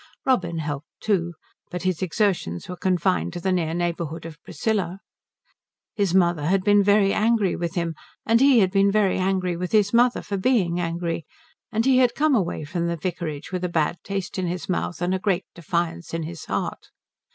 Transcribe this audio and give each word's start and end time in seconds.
Robin 0.25 0.57
helped 0.57 0.89
too, 0.99 1.35
but 1.69 1.83
his 1.83 2.01
exertions 2.01 2.67
were 2.67 2.75
confined 2.75 3.31
to 3.31 3.39
the 3.39 3.51
near 3.51 3.71
neighbourhood 3.71 4.25
of 4.25 4.41
Priscilla. 4.43 4.99
His 5.93 6.11
mother 6.15 6.47
had 6.47 6.63
been 6.63 6.81
very 6.83 7.13
angry 7.13 7.55
with 7.55 7.75
him, 7.75 7.93
and 8.25 8.41
he 8.41 8.61
had 8.61 8.71
been 8.71 8.91
very 8.91 9.19
angry 9.19 9.55
with 9.55 9.73
his 9.73 9.93
mother 9.93 10.23
for 10.23 10.37
being 10.37 10.79
angry, 10.79 11.27
and 11.71 11.85
he 11.85 11.99
had 11.99 12.15
come 12.15 12.33
away 12.33 12.63
from 12.63 12.87
the 12.87 12.97
vicarage 12.97 13.51
with 13.51 13.63
a 13.63 13.69
bad 13.69 13.97
taste 14.03 14.39
in 14.39 14.47
his 14.47 14.67
mouth 14.67 15.03
and 15.03 15.13
a 15.13 15.19
great 15.19 15.45
defiance 15.53 16.15
in 16.15 16.23
his 16.23 16.45
heart. 16.45 16.89